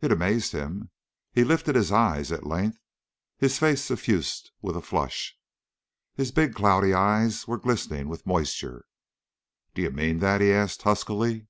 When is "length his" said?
2.46-3.58